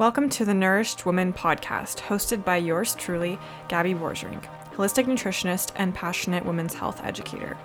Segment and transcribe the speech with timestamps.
[0.00, 5.94] Welcome to the Nourished Woman podcast, hosted by yours truly, Gabby Borgerink, holistic nutritionist and
[5.94, 7.58] passionate women's health educator.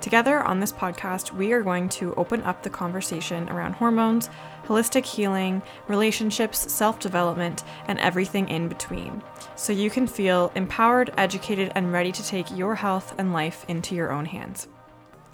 [0.00, 4.30] Together on this podcast, we are going to open up the conversation around hormones,
[4.64, 9.22] holistic healing, relationships, self development, and everything in between,
[9.54, 13.94] so you can feel empowered, educated, and ready to take your health and life into
[13.94, 14.66] your own hands.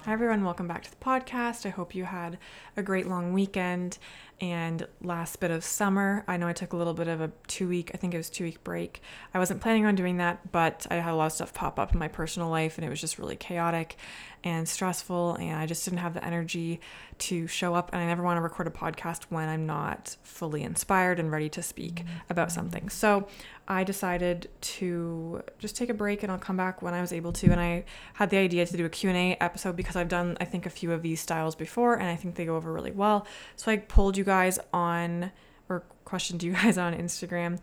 [0.05, 0.43] Hi, everyone.
[0.43, 1.65] Welcome back to the podcast.
[1.65, 2.37] I hope you had
[2.75, 3.97] a great long weekend
[4.41, 6.23] and last bit of summer.
[6.27, 8.29] I know I took a little bit of a two week, I think it was
[8.29, 9.01] two week break.
[9.33, 11.93] I wasn't planning on doing that, but I had a lot of stuff pop up
[11.93, 13.97] in my personal life and it was just really chaotic
[14.43, 15.35] and stressful.
[15.35, 16.79] And I just didn't have the energy
[17.19, 17.89] to show up.
[17.91, 21.49] And I never want to record a podcast when I'm not fully inspired and ready
[21.49, 22.17] to speak mm-hmm.
[22.29, 22.89] about something.
[22.89, 23.27] So
[23.67, 27.31] I decided to just take a break and I'll come back when I was able
[27.33, 27.51] to.
[27.51, 27.83] And I
[28.13, 30.91] had the idea to do a Q&A episode because I've done, I think, a few
[30.91, 33.27] of these styles before and I think they go over really well.
[33.57, 35.31] So I pulled you guys on
[35.67, 37.59] or questioned you guys on Instagram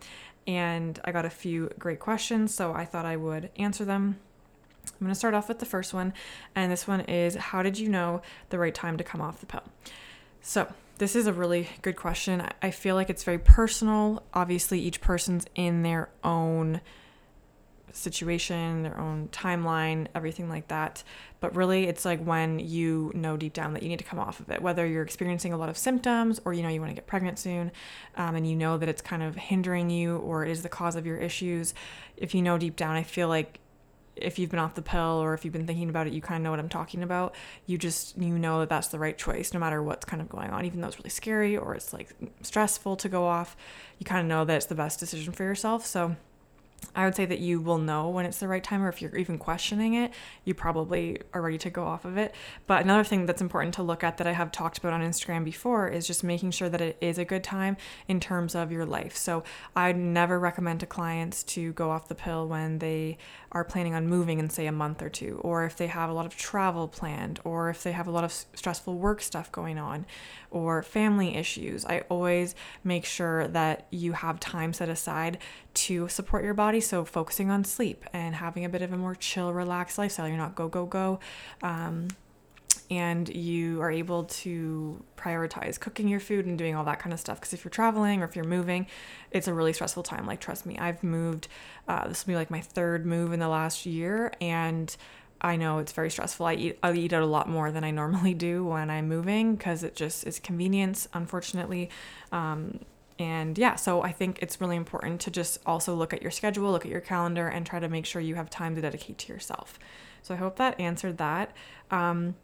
[0.46, 4.18] and I got a few great questions, so I thought I would answer them.
[4.84, 6.12] I'm going to start off with the first one,
[6.54, 9.46] and this one is How did you know the right time to come off the
[9.46, 9.64] pill?
[10.40, 12.48] So, this is a really good question.
[12.62, 14.22] I feel like it's very personal.
[14.32, 16.80] Obviously, each person's in their own
[17.92, 21.02] situation, their own timeline, everything like that.
[21.40, 24.40] But really, it's like when you know deep down that you need to come off
[24.40, 26.94] of it, whether you're experiencing a lot of symptoms or you know you want to
[26.94, 27.72] get pregnant soon
[28.16, 31.06] um, and you know that it's kind of hindering you or is the cause of
[31.06, 31.74] your issues.
[32.16, 33.60] If you know deep down, I feel like
[34.16, 36.40] if you've been off the pill or if you've been thinking about it, you kind
[36.40, 37.34] of know what I'm talking about.
[37.66, 40.50] You just, you know that that's the right choice no matter what's kind of going
[40.50, 43.56] on, even though it's really scary or it's like stressful to go off.
[43.98, 45.84] You kind of know that it's the best decision for yourself.
[45.84, 46.16] So,
[46.94, 49.16] I would say that you will know when it's the right time, or if you're
[49.16, 50.12] even questioning it,
[50.44, 52.34] you probably are ready to go off of it.
[52.66, 55.44] But another thing that's important to look at that I have talked about on Instagram
[55.44, 57.76] before is just making sure that it is a good time
[58.08, 59.14] in terms of your life.
[59.14, 63.18] So I never recommend to clients to go off the pill when they
[63.52, 66.12] are planning on moving in, say, a month or two, or if they have a
[66.14, 69.78] lot of travel planned, or if they have a lot of stressful work stuff going
[69.78, 70.06] on,
[70.50, 71.84] or family issues.
[71.84, 72.54] I always
[72.84, 75.38] make sure that you have time set aside
[75.76, 76.80] to support your body.
[76.80, 80.28] So, focusing on sleep and having a bit of a more chill, relaxed lifestyle.
[80.28, 81.20] You're not go, go, go.
[81.62, 82.08] Um,
[82.90, 87.18] and you are able to prioritize cooking your food and doing all that kind of
[87.18, 87.40] stuff.
[87.40, 88.86] Because if you're traveling or if you're moving,
[89.30, 90.26] it's a really stressful time.
[90.26, 91.48] Like, trust me, I've moved,
[91.88, 94.32] uh, this will be like my third move in the last year.
[94.40, 94.94] And
[95.40, 96.46] I know it's very stressful.
[96.46, 99.56] I eat I eat out a lot more than I normally do when I'm moving
[99.56, 101.90] because it just is convenience, unfortunately.
[102.32, 102.80] Um,
[103.18, 106.70] and yeah, so I think it's really important to just also look at your schedule,
[106.70, 109.32] look at your calendar, and try to make sure you have time to dedicate to
[109.32, 109.78] yourself.
[110.22, 111.52] So I hope that answered that.
[111.90, 112.34] Um,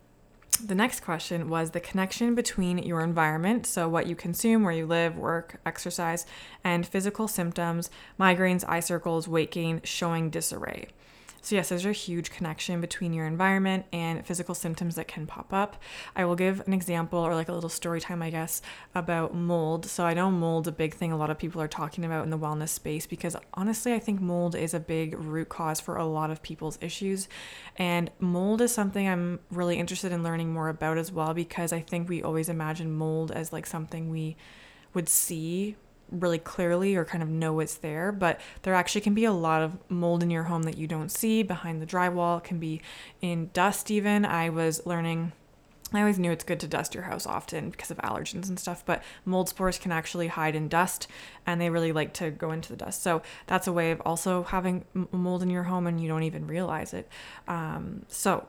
[0.63, 4.87] the next question was the connection between your environment, so what you consume, where you
[4.87, 6.27] live, work, exercise,
[6.63, 7.91] and physical symptoms,
[8.21, 10.89] migraines, eye circles, weight gain, showing disarray.
[11.45, 15.53] So, yes, there's a huge connection between your environment and physical symptoms that can pop
[15.53, 15.83] up.
[16.15, 18.63] I will give an example or like a little story time, I guess,
[18.95, 19.87] about mold.
[19.87, 22.31] So, I know mold's a big thing a lot of people are talking about in
[22.31, 26.07] the wellness space because honestly, I think mold is a big root cause for a
[26.07, 27.29] lot of people's issues.
[27.77, 31.81] And mold is something I'm really interested in learning more about as well because I
[31.81, 34.37] think we always imagine mold as like something we
[34.95, 35.77] would see
[36.13, 39.63] really clearly or kind of know it's there, but there actually can be a lot
[39.63, 42.39] of mold in your home that you don't see behind the drywall.
[42.39, 42.81] It can be
[43.21, 44.25] in dust, even.
[44.25, 45.33] I was learning.
[45.95, 48.83] I always knew it's good to dust your house often because of allergens and stuff,
[48.87, 51.07] but mold spores can actually hide in dust
[51.47, 53.03] and they really like to go into the dust.
[53.03, 56.47] So that's a way of also having mold in your home and you don't even
[56.47, 57.09] realize it.
[57.47, 58.47] Um, so,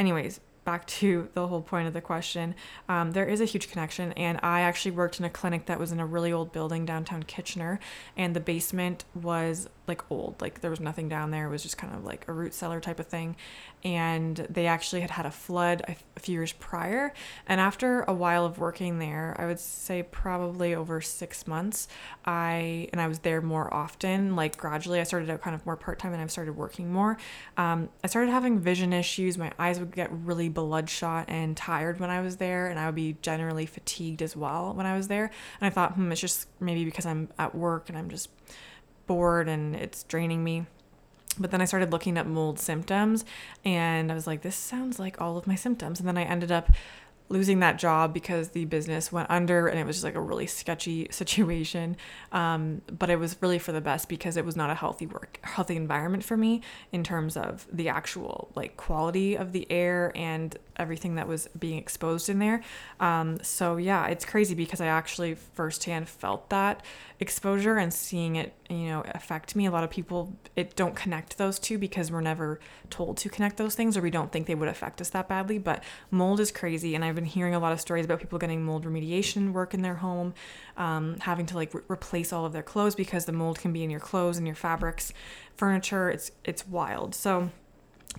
[0.00, 2.54] anyways, back to the whole point of the question,
[2.88, 4.12] um, there is a huge connection.
[4.12, 7.24] And I actually worked in a clinic that was in a really old building downtown
[7.24, 7.80] Kitchener,
[8.16, 10.40] and the basement was like old.
[10.40, 11.46] Like there was nothing down there.
[11.46, 13.36] It was just kind of like a root cellar type of thing.
[13.82, 17.12] And they actually had had a flood a, few years prior.
[17.46, 21.88] And after a while of working there, I would say probably over six months,
[22.24, 25.76] I, and I was there more often, like gradually I started out kind of more
[25.76, 27.16] part time and i've started working more.
[27.56, 29.36] Um, I started having vision issues.
[29.36, 32.68] My eyes would get really bloodshot and tired when I was there.
[32.68, 35.30] And I would be generally fatigued as well when I was there.
[35.60, 38.28] And I thought, hmm, it's just maybe because I'm at work and I'm just
[39.10, 40.66] bored and it's draining me.
[41.36, 43.24] But then I started looking up mold symptoms
[43.64, 45.98] and I was like, this sounds like all of my symptoms.
[45.98, 46.70] And then I ended up
[47.30, 50.46] losing that job because the business went under and it was just like a really
[50.46, 51.96] sketchy situation.
[52.32, 55.38] Um, but it was really for the best because it was not a healthy work,
[55.42, 56.60] healthy environment for me
[56.92, 61.78] in terms of the actual like quality of the air and everything that was being
[61.78, 62.62] exposed in there.
[62.98, 66.82] Um, so yeah, it's crazy because I actually firsthand felt that
[67.20, 69.66] exposure and seeing it, you know, affect me.
[69.66, 73.58] A lot of people it don't connect those two because we're never told to connect
[73.58, 75.58] those things or we don't think they would affect us that badly.
[75.58, 78.64] But mold is crazy, and I've been hearing a lot of stories about people getting
[78.64, 80.32] mold remediation work in their home,
[80.78, 83.84] um, having to like re- replace all of their clothes because the mold can be
[83.84, 85.12] in your clothes and your fabrics,
[85.56, 86.08] furniture.
[86.08, 87.14] It's it's wild.
[87.14, 87.50] So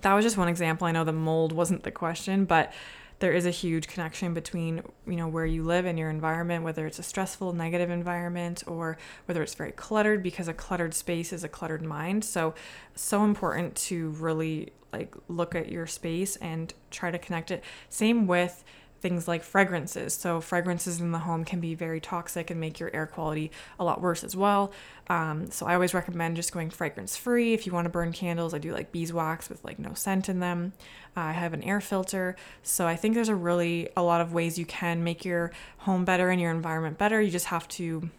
[0.02, 0.86] that was just one example.
[0.86, 2.72] I know the mold wasn't the question, but
[3.20, 6.88] there is a huge connection between you know where you live and your environment whether
[6.88, 11.44] it's a stressful negative environment or whether it's very cluttered because a cluttered space is
[11.44, 12.56] a cluttered mind so
[12.96, 18.26] so important to really like look at your space and try to connect it same
[18.26, 18.64] with
[19.02, 20.14] things like fragrances.
[20.14, 23.84] So, fragrances in the home can be very toxic and make your air quality a
[23.84, 24.72] lot worse as well.
[25.10, 27.54] Um, so, I always recommend just going fragrance free.
[27.54, 30.40] If you want to burn candles, I do like beeswax with like no scent in
[30.40, 30.74] them.
[31.18, 32.36] Uh, I have an air filter.
[32.64, 36.06] So, I think there's a really a lot of ways you can make your home
[36.06, 37.20] better and your environment better.
[37.22, 38.10] You just have to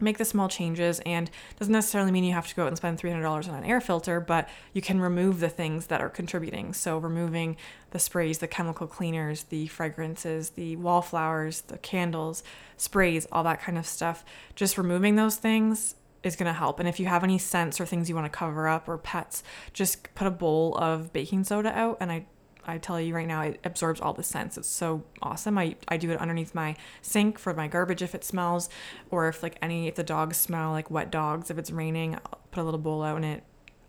[0.00, 2.98] make the small changes and doesn't necessarily mean you have to go out and spend
[2.98, 6.72] $300 on an air filter but you can remove the things that are contributing.
[6.72, 7.56] So removing
[7.90, 12.42] the sprays the chemical cleaners the fragrances the wallflowers the candles
[12.76, 14.24] sprays all that kind of stuff
[14.56, 15.94] just removing those things
[16.24, 16.80] is going to help.
[16.80, 19.42] And if you have any scents or things you want to cover up or pets
[19.72, 22.26] just put a bowl of baking soda out and i
[22.66, 24.56] I tell you right now, it absorbs all the scents.
[24.58, 25.58] It's so awesome.
[25.58, 28.68] I, I do it underneath my sink for my garbage if it smells,
[29.10, 31.50] or if like any if the dogs smell like wet dogs.
[31.50, 33.42] If it's raining, I'll put a little bowl out and it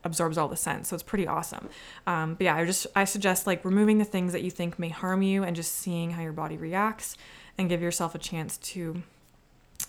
[0.04, 0.90] absorbs all the scents.
[0.90, 1.70] So it's pretty awesome.
[2.06, 4.90] Um, but yeah, I just I suggest like removing the things that you think may
[4.90, 7.18] harm you and just seeing how your body reacts,
[7.58, 9.02] and give yourself a chance to,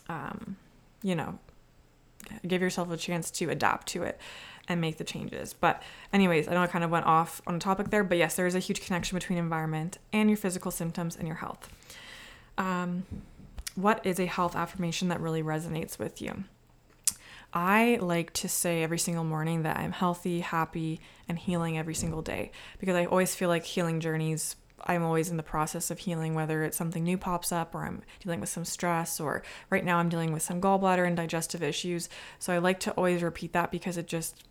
[0.08, 0.56] um,
[1.02, 1.38] you know,
[2.46, 4.20] give yourself a chance to adapt to it
[4.68, 5.52] and make the changes.
[5.52, 5.82] But,
[6.12, 8.46] anyways, I know I kind of went off on a topic there, but yes, there
[8.46, 11.68] is a huge connection between environment and your physical symptoms and your health.
[12.58, 13.04] Um,
[13.74, 16.44] what is a health affirmation that really resonates with you?
[17.52, 22.22] I like to say every single morning that I'm healthy, happy, and healing every single
[22.22, 26.34] day because I always feel like healing journeys I'm always in the process of healing,
[26.34, 29.98] whether it's something new pops up or I'm dealing with some stress, or right now
[29.98, 32.08] I'm dealing with some gallbladder and digestive issues.
[32.38, 34.44] So I like to always repeat that because it just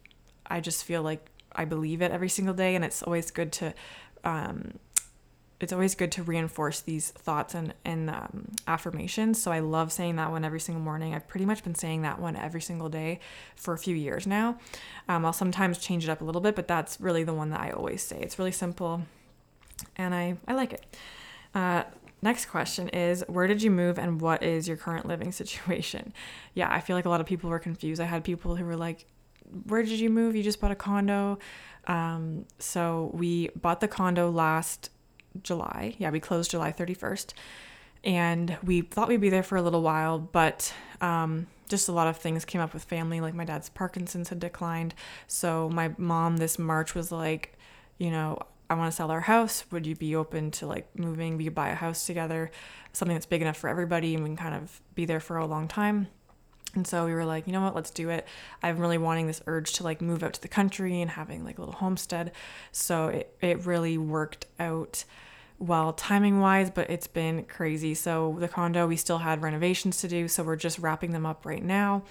[0.47, 3.73] I just feel like I believe it every single day, and it's always good to.
[4.23, 4.79] Um,
[5.61, 9.41] it's always good to reinforce these thoughts and, and um, affirmations.
[9.41, 11.15] So I love saying that one every single morning.
[11.15, 13.21] I've pretty much been saying that one every single day
[13.55, 14.59] for a few years now.
[15.07, 17.61] Um, I'll sometimes change it up a little bit, but that's really the one that
[17.61, 18.19] I always say.
[18.19, 19.03] It's really simple
[19.95, 20.97] and I, I like it.
[21.53, 21.83] Uh,
[22.21, 26.13] next question is Where did you move and what is your current living situation?
[26.53, 28.01] Yeah, I feel like a lot of people were confused.
[28.01, 29.05] I had people who were like,
[29.67, 30.35] where did you move?
[30.35, 31.39] You just bought a condo.
[31.87, 34.89] Um, so we bought the condo last
[35.43, 35.95] July.
[35.97, 37.33] Yeah, we closed July 31st.
[38.03, 40.71] And we thought we'd be there for a little while, but
[41.01, 43.19] um, just a lot of things came up with family.
[43.19, 44.93] Like my dad's Parkinson's had declined.
[45.27, 47.57] So my mom this March was like,
[47.97, 48.37] you know,
[48.69, 49.65] I want to sell our house.
[49.71, 51.37] Would you be open to like moving?
[51.37, 52.51] We could buy a house together,
[52.93, 55.45] something that's big enough for everybody and we can kind of be there for a
[55.45, 56.07] long time.
[56.75, 58.27] And so we were like, you know what, let's do it.
[58.61, 61.57] I'm really wanting this urge to like move out to the country and having like
[61.57, 62.31] a little homestead.
[62.71, 65.05] So it, it really worked out
[65.57, 67.93] well timing wise, but it's been crazy.
[67.93, 70.27] So the condo, we still had renovations to do.
[70.27, 72.03] So we're just wrapping them up right now.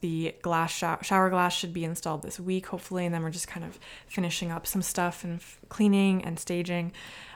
[0.00, 3.06] The glass shower glass should be installed this week, hopefully.
[3.06, 6.92] And then we're just kind of finishing up some stuff and f- cleaning and staging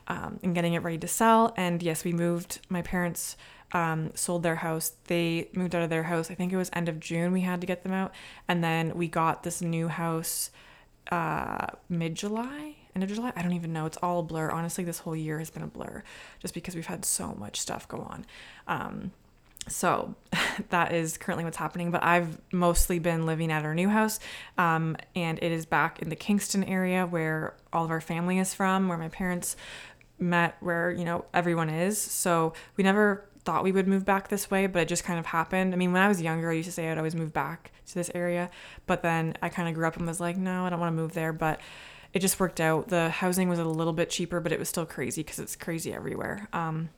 [0.07, 1.55] um, and getting it ready to sell.
[1.57, 3.37] And yes, we moved my parents'
[3.73, 4.93] um, sold their house.
[5.05, 6.31] They moved out of their house.
[6.31, 8.13] I think it was end of June we had to get them out.
[8.47, 10.51] And then we got this new house
[11.11, 13.33] uh, mid July, end of July.
[13.35, 13.87] I don't even know.
[13.87, 14.51] It's all a blur.
[14.51, 16.03] Honestly, this whole year has been a blur
[16.41, 18.27] just because we've had so much stuff go on.
[18.67, 19.13] Um,
[19.69, 20.15] so
[20.71, 21.91] that is currently what's happening.
[21.91, 24.21] But I've mostly been living at our new house,
[24.57, 28.55] um, and it is back in the Kingston area where all of our family is
[28.55, 29.57] from, where my parents
[30.19, 31.99] met, where you know everyone is.
[31.99, 35.25] So we never thought we would move back this way, but it just kind of
[35.25, 35.73] happened.
[35.73, 37.95] I mean, when I was younger, I used to say I'd always move back to
[37.95, 38.51] this area,
[38.87, 41.01] but then I kind of grew up and was like, no, I don't want to
[41.01, 41.33] move there.
[41.33, 41.59] But
[42.13, 42.89] it just worked out.
[42.89, 45.95] The housing was a little bit cheaper, but it was still crazy because it's crazy
[45.95, 46.47] everywhere.
[46.53, 46.91] Um,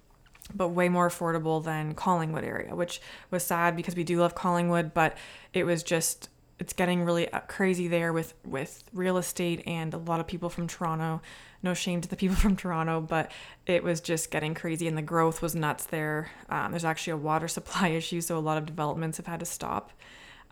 [0.52, 4.92] but way more affordable than Collingwood area, which was sad because we do love Collingwood,
[4.92, 5.16] but
[5.52, 6.30] it was just
[6.60, 10.50] it's getting really uh, crazy there with with real estate and a lot of people
[10.50, 11.22] from Toronto.
[11.62, 13.32] No shame to the people from Toronto, but
[13.66, 16.30] it was just getting crazy and the growth was nuts there.
[16.48, 19.46] Um, there's actually a water supply issue, so a lot of developments have had to
[19.46, 19.90] stop.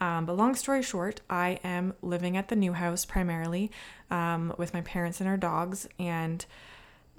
[0.01, 3.71] Um, but long story short, I am living at the new house primarily
[4.11, 6.45] um, with my parents and our dogs, and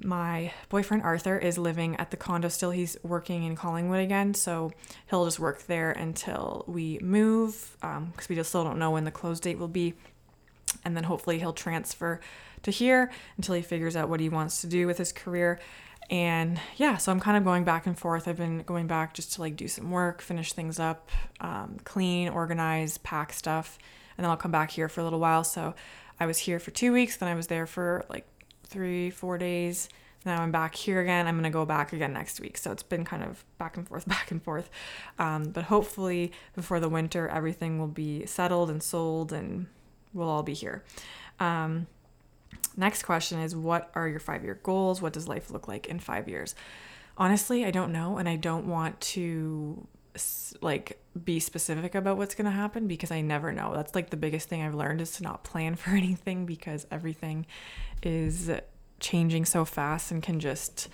[0.04, 2.72] my boyfriend Arthur is living at the condo still.
[2.72, 4.72] He's working in Collingwood again, so
[5.10, 9.06] he'll just work there until we move because um, we just still don't know when
[9.06, 9.94] the close date will be.
[10.86, 12.20] And then hopefully he'll transfer
[12.64, 15.60] to here until he figures out what he wants to do with his career.
[16.10, 18.28] And yeah, so I'm kind of going back and forth.
[18.28, 22.30] I've been going back just to like do some work, finish things up, um, clean,
[22.30, 23.78] organize, pack stuff,
[24.18, 25.44] and then I'll come back here for a little while.
[25.44, 25.76] So
[26.20, 28.28] I was here for two weeks, then I was there for like
[28.70, 29.90] three, four days.
[30.26, 31.28] Now I'm back here again.
[31.28, 32.58] I'm gonna go back again next week.
[32.58, 34.70] So it's been kind of back and forth, back and forth.
[35.18, 39.68] Um, but hopefully before the winter, everything will be settled and sold, and
[40.14, 40.84] we'll all be here.
[41.40, 41.88] Um,
[42.76, 45.02] next question is What are your five year goals?
[45.02, 46.56] What does life look like in five years?
[47.18, 49.88] Honestly, I don't know, and I don't want to
[50.62, 53.74] like be specific about what's going to happen because I never know.
[53.74, 57.46] That's like the biggest thing I've learned is to not plan for anything because everything
[58.04, 58.50] is
[59.00, 60.90] changing so fast and can just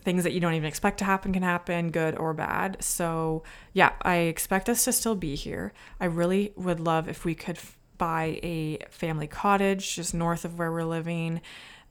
[0.00, 2.82] things that you don't even expect to happen can happen, good or bad.
[2.82, 3.42] So,
[3.72, 5.72] yeah, I expect us to still be here.
[6.00, 7.58] I really would love if we could
[7.98, 11.42] buy a family cottage just north of where we're living.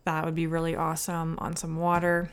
[0.06, 2.32] That would be really awesome on some water.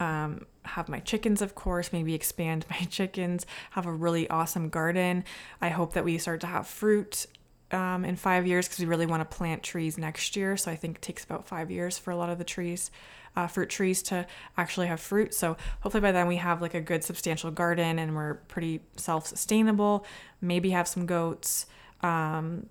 [0.00, 5.24] Um, have my chickens, of course, maybe expand my chickens, have a really awesome garden.
[5.60, 7.26] I hope that we start to have fruit
[7.70, 10.56] um, in five years because we really want to plant trees next year.
[10.56, 12.90] So I think it takes about five years for a lot of the trees,
[13.36, 15.34] uh, fruit trees, to actually have fruit.
[15.34, 19.26] So hopefully by then we have like a good substantial garden and we're pretty self
[19.26, 20.06] sustainable.
[20.40, 21.66] Maybe have some goats.
[22.02, 22.68] Um,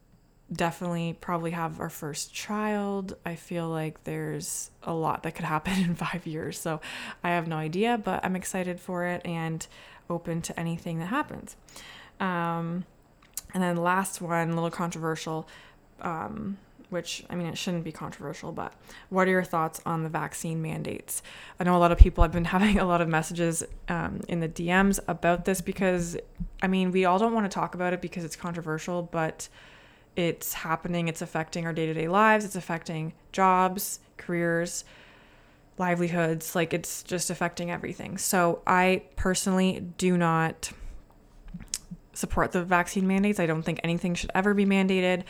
[0.51, 3.15] definitely probably have our first child.
[3.25, 6.59] I feel like there's a lot that could happen in five years.
[6.59, 6.81] So
[7.23, 9.65] I have no idea, but I'm excited for it and
[10.09, 11.55] open to anything that happens.
[12.19, 12.85] Um,
[13.53, 15.47] and then last one, a little controversial,
[16.01, 16.57] um,
[16.89, 18.73] which I mean, it shouldn't be controversial, but
[19.09, 21.21] what are your thoughts on the vaccine mandates?
[21.59, 24.39] I know a lot of people have been having a lot of messages um, in
[24.39, 26.17] the DMs about this because,
[26.61, 29.49] I mean, we all don't want to talk about it because it's controversial, but
[30.17, 31.07] it's happening.
[31.07, 32.43] It's affecting our day to day lives.
[32.43, 34.83] It's affecting jobs, careers,
[35.77, 36.55] livelihoods.
[36.55, 38.17] Like it's just affecting everything.
[38.17, 40.71] So I personally do not
[42.13, 43.39] support the vaccine mandates.
[43.39, 45.23] I don't think anything should ever be mandated.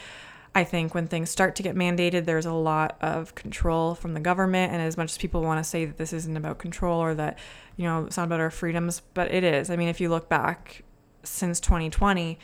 [0.56, 4.22] I think when things start to get mandated, there's a lot of control from the
[4.22, 4.72] government.
[4.72, 7.38] And as much as people want to say that this isn't about control or that,
[7.76, 9.70] you know, it's not about our freedoms, but it is.
[9.70, 10.84] I mean, if you look back
[11.24, 12.40] since 2020,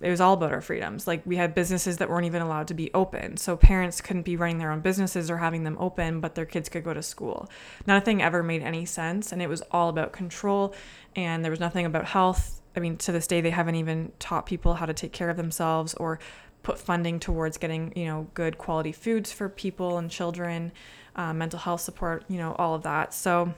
[0.00, 1.06] it was all about our freedoms.
[1.06, 3.36] Like we had businesses that weren't even allowed to be open.
[3.36, 6.68] So parents couldn't be running their own businesses or having them open, but their kids
[6.68, 7.48] could go to school.
[7.86, 9.32] Nothing ever made any sense.
[9.32, 10.74] And it was all about control.
[11.16, 12.60] And there was nothing about health.
[12.76, 15.36] I mean, to this day, they haven't even taught people how to take care of
[15.36, 16.20] themselves or
[16.62, 20.70] put funding towards getting, you know, good quality foods for people and children,
[21.16, 23.12] uh, mental health support, you know, all of that.
[23.12, 23.54] So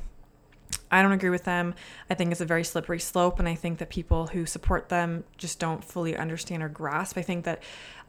[0.91, 1.75] I don't agree with them.
[2.09, 5.25] I think it's a very slippery slope, and I think that people who support them
[5.39, 7.17] just don't fully understand or grasp.
[7.17, 7.63] I think that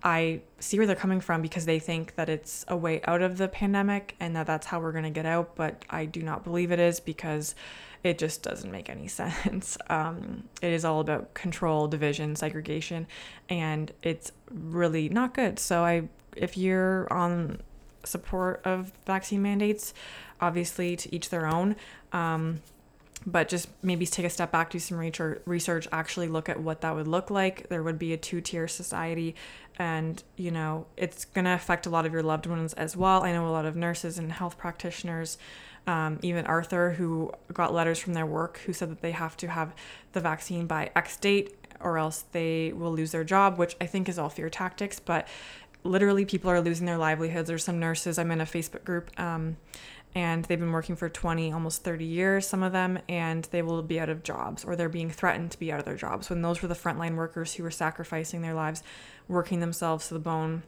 [0.03, 3.38] I see where they're coming from because they think that it's a way out of
[3.38, 6.43] the pandemic and that that's how we're going to get out, but I do not
[6.43, 7.53] believe it is because
[8.03, 9.77] it just doesn't make any sense.
[9.89, 13.07] Um, it is all about control, division, segregation,
[13.50, 15.59] and it's really not good.
[15.59, 17.61] So I, if you're on
[18.03, 19.93] support of vaccine mandates,
[20.41, 21.75] obviously to each their own.
[22.12, 22.62] Um,
[23.25, 24.98] but just maybe take a step back, do some
[25.45, 27.69] research, actually look at what that would look like.
[27.69, 29.36] There would be a two tier society,
[29.77, 33.24] and you know, it's going to affect a lot of your loved ones as well.
[33.24, 35.38] I know a lot of nurses and health practitioners,
[35.86, 39.48] um, even Arthur, who got letters from their work who said that they have to
[39.48, 39.75] have
[40.13, 44.07] the vaccine by X date or else they will lose their job, which I think
[44.10, 45.00] is all fear tactics.
[45.00, 45.27] But
[45.83, 47.48] literally, people are losing their livelihoods.
[47.48, 49.12] There's some nurses, I'm in a Facebook group.
[49.19, 49.57] Um,
[50.13, 53.81] and they've been working for 20 almost 30 years some of them and they will
[53.81, 56.29] be out of jobs or they're being threatened to be out of their jobs.
[56.29, 58.83] When those were the frontline workers who were sacrificing their lives
[59.27, 60.63] working themselves to the bone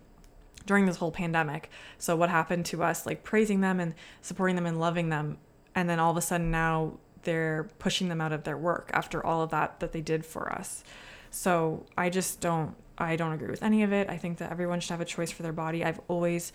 [0.65, 1.69] during this whole pandemic.
[1.97, 5.38] So what happened to us like praising them and supporting them and loving them
[5.75, 9.25] and then all of a sudden now they're pushing them out of their work after
[9.25, 10.83] all of that that they did for us.
[11.31, 14.09] So i just don't i don't agree with any of it.
[14.09, 15.83] I think that everyone should have a choice for their body.
[15.83, 16.53] I've always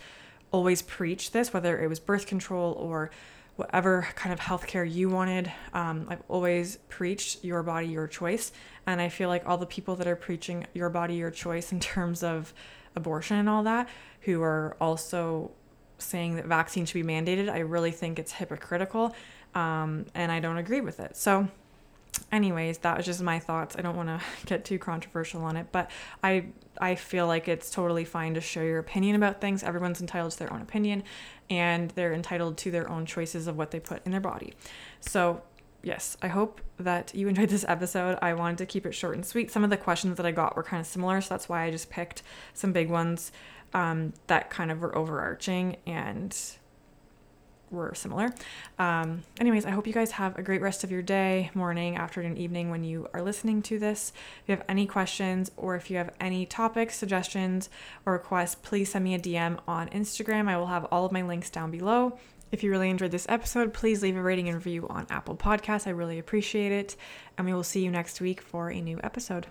[0.51, 3.11] always preached this, whether it was birth control or
[3.55, 5.51] whatever kind of healthcare you wanted.
[5.73, 8.53] Um, I've always preached your body, your choice.
[8.87, 11.79] And I feel like all the people that are preaching your body, your choice in
[11.81, 12.53] terms of
[12.95, 13.89] abortion and all that,
[14.21, 15.51] who are also
[15.97, 19.13] saying that vaccines should be mandated, I really think it's hypocritical.
[19.53, 21.17] Um, and I don't agree with it.
[21.17, 21.49] So,
[22.31, 23.75] anyways, that was just my thoughts.
[23.77, 25.89] I don't want to get too controversial on it, but
[26.23, 26.45] I
[26.79, 29.63] I feel like it's totally fine to share your opinion about things.
[29.63, 31.03] Everyone's entitled to their own opinion
[31.49, 34.53] and they're entitled to their own choices of what they put in their body.
[35.01, 35.41] So,
[35.83, 38.17] yes, I hope that you enjoyed this episode.
[38.21, 39.51] I wanted to keep it short and sweet.
[39.51, 41.71] Some of the questions that I got were kind of similar, so that's why I
[41.71, 42.23] just picked
[42.53, 43.31] some big ones
[43.73, 46.35] um, that kind of were overarching and
[47.71, 48.33] were similar.
[48.77, 52.37] Um, anyways, I hope you guys have a great rest of your day, morning, afternoon,
[52.37, 54.11] evening when you are listening to this.
[54.43, 57.69] If you have any questions or if you have any topics, suggestions,
[58.05, 60.47] or requests, please send me a DM on Instagram.
[60.47, 62.17] I will have all of my links down below.
[62.51, 65.85] If you really enjoyed this episode, please leave a rating and review on Apple Podcasts.
[65.85, 66.95] I really appreciate it.
[67.37, 69.47] And we will see you next week for a new episode.